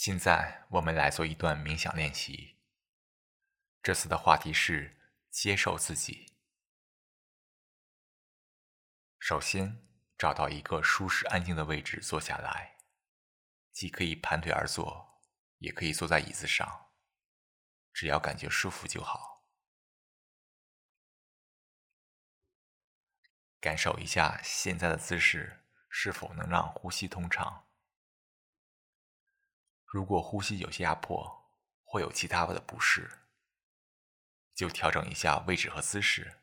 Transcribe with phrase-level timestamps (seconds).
[0.00, 2.60] 现在我们来做一段冥想练习。
[3.82, 4.96] 这次的话题是
[5.28, 6.38] 接受自己。
[9.18, 9.84] 首先，
[10.16, 12.78] 找到一个舒适安静的位置坐下来，
[13.72, 15.20] 既可以盘腿而坐，
[15.56, 16.92] 也可以坐在椅子上，
[17.92, 19.48] 只要感觉舒服就好。
[23.58, 27.67] 感受一下现在的姿势是否能让呼吸通畅。
[29.90, 31.50] 如果呼吸有些压迫，
[31.82, 33.22] 或有其他的不适，
[34.54, 36.42] 就调整一下位置和姿势，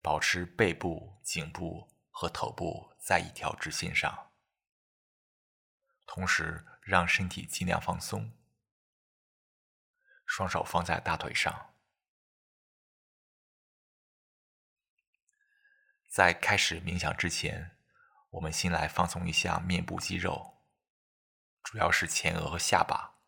[0.00, 4.32] 保持背部、颈部和头部在一条直线上，
[6.06, 8.32] 同时让身体尽量放松，
[10.24, 11.74] 双手放在大腿上。
[16.06, 17.77] 在开始冥想之前。
[18.30, 20.62] 我们先来放松一下面部肌肉，
[21.62, 23.22] 主要是前额和下巴，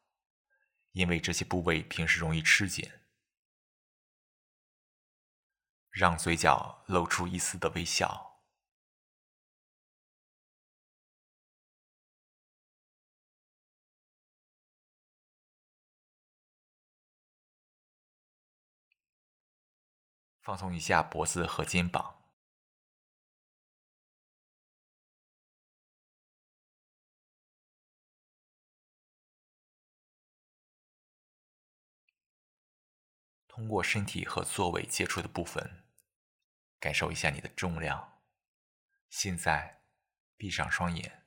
[0.93, 2.91] 因为这些部位平时容易吃紧。
[5.91, 8.43] 让嘴角露出一丝的微笑，
[20.41, 22.20] 放松一下脖子和肩膀。
[33.61, 35.85] 通过身体和座位接触的部分，
[36.79, 38.23] 感受一下你的重量。
[39.11, 39.83] 现在，
[40.39, 41.27] 闭上双眼，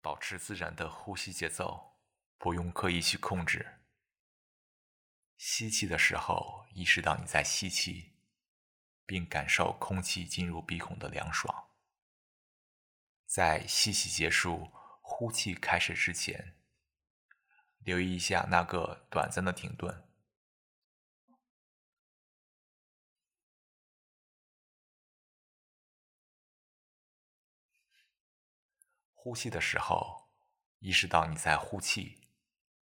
[0.00, 1.98] 保持自然的呼吸节奏，
[2.38, 3.82] 不用刻意去控制。
[5.36, 8.15] 吸气的时候，意识到你在吸气。
[9.06, 11.70] 并感受空气进入鼻孔的凉爽。
[13.24, 14.70] 在吸气结束、
[15.00, 16.56] 呼气开始之前，
[17.78, 20.02] 留意一下那个短暂的停顿。
[29.12, 30.28] 呼气的时候，
[30.78, 32.28] 意识到你在呼气，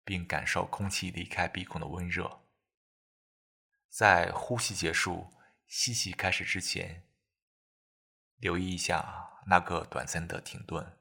[0.05, 2.47] 并感受空气离开鼻孔的温热。
[3.89, 5.33] 在呼吸结束。
[5.75, 7.03] 吸气开始之前，
[8.37, 10.99] 留意一下那个短暂的停顿。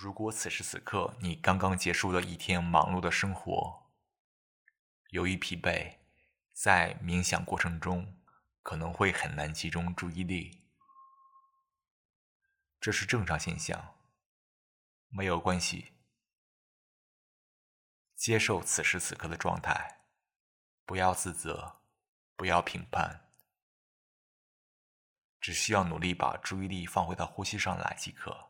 [0.00, 3.90] 如果此时此刻你刚刚结束了一天忙碌的生活，
[5.10, 5.98] 由于疲惫，
[6.54, 8.18] 在冥想过程中
[8.62, 10.64] 可能会很难集中注意力，
[12.80, 13.94] 这是正常现象，
[15.10, 15.92] 没有关系。
[18.16, 20.06] 接受此时此刻的状态，
[20.86, 21.82] 不要自责，
[22.36, 23.30] 不要评判，
[25.38, 28.49] 只需要努力把注意力放回到呼吸上来即可。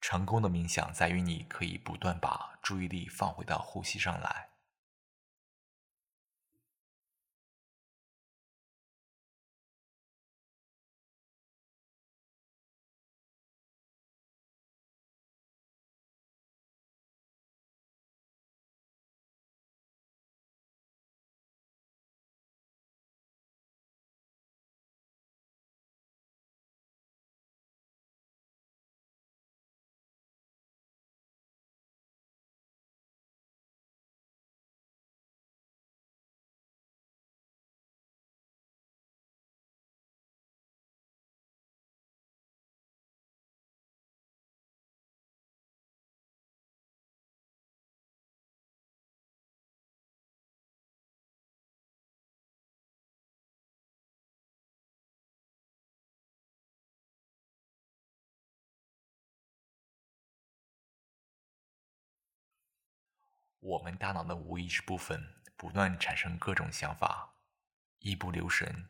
[0.00, 4.48] 成功的冥想在于你可以不断把注意力放回到呼吸上来。
[63.68, 67.34] 我们大脑的无意识部分不断产生各种想法，
[67.98, 68.88] 一不留神，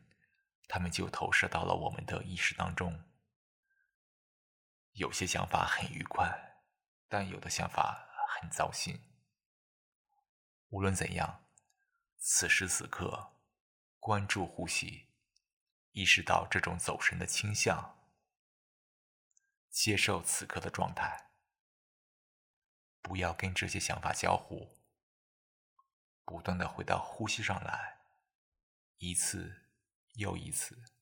[0.69, 3.03] 他们就投射到了我们的意识当中。
[4.93, 6.63] 有些想法很愉快，
[7.09, 9.03] 但有的想法很糟心。
[10.69, 11.49] 无论怎样，
[12.17, 13.33] 此时此刻，
[13.99, 15.09] 关注呼吸，
[15.91, 17.99] 意识到这种走神的倾向，
[19.69, 21.28] 接受此刻的状态。
[23.01, 24.77] 不要跟这些想法交互，
[26.25, 27.99] 不断的回到呼吸上来，
[28.97, 29.69] 一次
[30.13, 30.98] 又一次。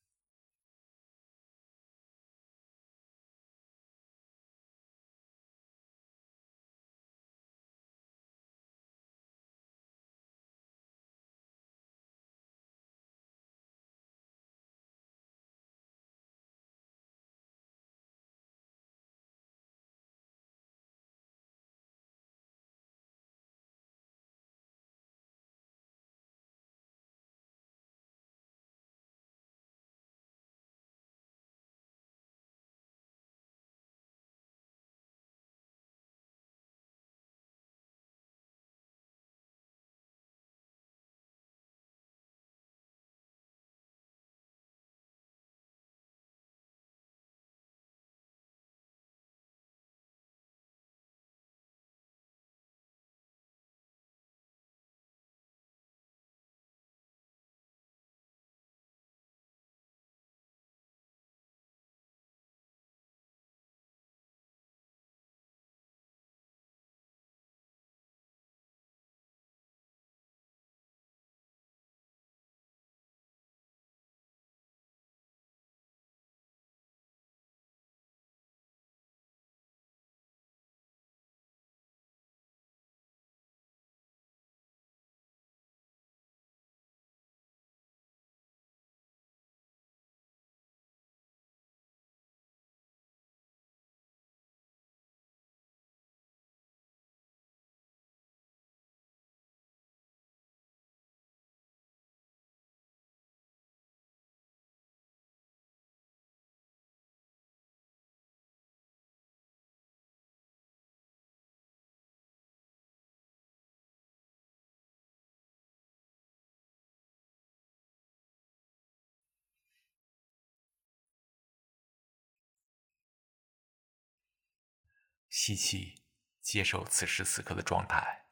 [125.28, 126.04] 吸气，
[126.40, 128.26] 接受此时此刻的状态；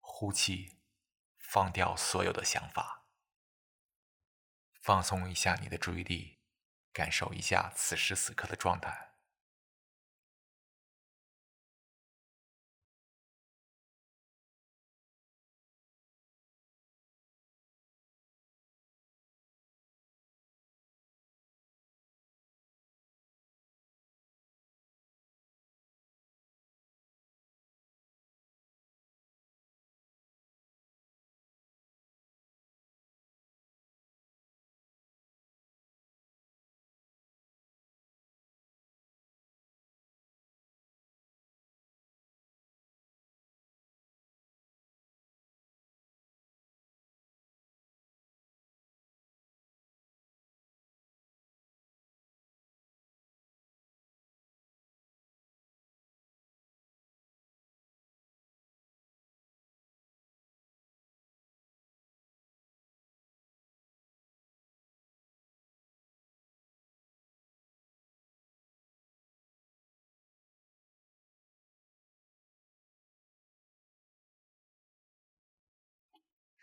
[0.00, 0.80] 呼气，
[1.38, 3.06] 放掉所有的想法，
[4.82, 6.40] 放松一下你的注意力，
[6.92, 9.13] 感受一下此时此刻的状态。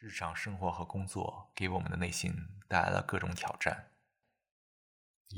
[0.01, 2.33] 日常生活和工作给我们的内心
[2.67, 3.91] 带来了各种挑战、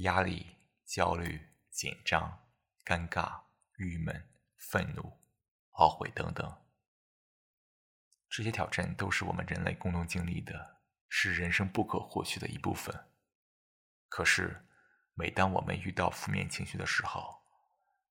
[0.04, 0.56] 压力、
[0.86, 2.48] 焦虑、紧张、
[2.86, 3.42] 尴尬、
[3.76, 5.20] 郁闷、愤怒、
[5.74, 6.66] 懊悔等等。
[8.30, 10.80] 这些挑战都是我们人类共同经历的，
[11.10, 13.12] 是人生不可或缺的一部分。
[14.08, 14.66] 可是，
[15.14, 17.44] 每当我们遇到负面情绪的时候，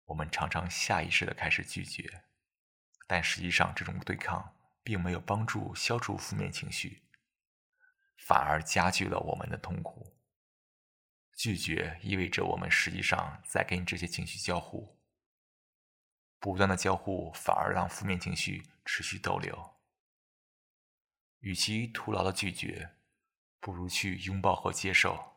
[0.05, 2.25] 我们常常下意识的开始拒绝，
[3.07, 4.55] 但实际上这种对抗。
[4.83, 7.03] 并没有帮助消除负面情绪，
[8.17, 10.17] 反而加剧了我们的痛苦。
[11.35, 15.01] 拒绝意味着我们实际上在跟这些情绪交互，
[16.39, 19.77] 不断的交互反而让负面情绪持续逗留。
[21.41, 22.97] 与其徒劳的拒绝，
[23.59, 25.33] 不如去拥抱和接受。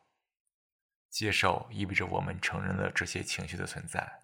[1.10, 4.24] 接受意味着我们承认了这些情绪的存在，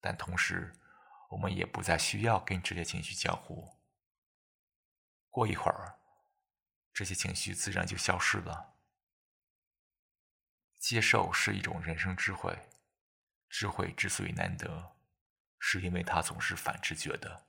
[0.00, 0.72] 但同时，
[1.30, 3.79] 我们也不再需要跟这些情绪交互。
[5.30, 5.98] 过一会儿，
[6.92, 8.76] 这些情绪自然就消失了。
[10.78, 12.68] 接受是一种人生智慧，
[13.48, 14.96] 智慧之所以难得，
[15.58, 17.46] 是因为它总是反直觉的。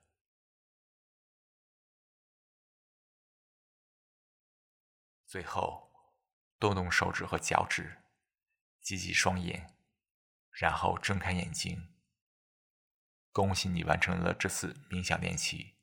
[5.25, 5.91] 最后，
[6.59, 8.03] 动动手指和脚趾，
[8.81, 9.77] 挤挤双眼，
[10.51, 11.95] 然后睁开眼睛。
[13.31, 15.77] 恭喜你完成了这次冥想练习。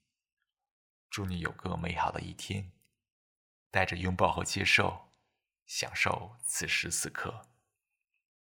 [1.11, 2.73] 祝你有个美好的一天，
[3.71, 5.12] 带着拥抱和接受，
[5.67, 7.48] 享受此时此刻。